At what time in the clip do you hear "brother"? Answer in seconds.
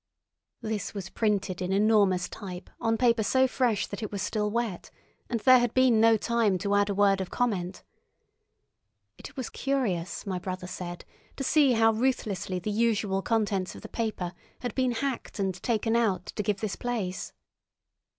10.39-10.65